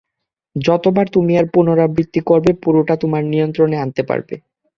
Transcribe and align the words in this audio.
যতবার 0.55 1.05
তুমি 1.07 1.31
এর 1.35 1.45
পুনরাবৃত্তি 1.53 2.21
করবে, 2.29 2.51
পুরোটা 2.63 2.95
তোমার 3.03 3.23
নিয়ন্ত্রনে 3.25 3.77
আনতে 3.79 4.01
পারবে। 4.09 4.35